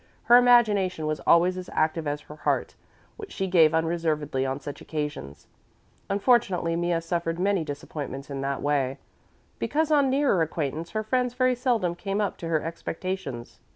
Her 0.23 0.37
imagination 0.37 1.05
was 1.05 1.19
always 1.27 1.57
as 1.59 1.69
active 1.73 2.07
as 2.07 2.21
her 2.21 2.37
heart, 2.37 2.73
which 3.17 3.31
she 3.31 3.45
gave 3.45 3.71
unreservedly 3.75 4.47
on 4.47 4.59
such 4.59 4.81
occasions. 4.81 5.45
Unfortunately 6.09 6.75
Mea 6.75 6.99
suffered 7.01 7.37
many 7.37 7.63
disappointments 7.63 8.27
in 8.31 8.41
that 8.41 8.63
way, 8.63 8.97
because 9.59 9.91
on 9.91 10.09
nearer 10.09 10.41
acquaintance 10.41 10.89
her 10.93 11.03
friends 11.03 11.35
very 11.35 11.53
seldom 11.53 11.93
came 11.93 12.19
up 12.19 12.37
to 12.37 12.47
her 12.47 12.63
expectations. 12.63 13.59